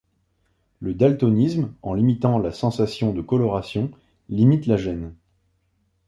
Le 0.79 0.95
daltonisme, 0.95 1.75
en 1.83 1.93
limitant 1.93 2.39
la 2.39 2.51
sensation 2.51 3.13
de 3.13 3.21
coloration, 3.21 3.91
limite 4.29 4.65
la 4.65 4.75
gêne. 4.75 5.13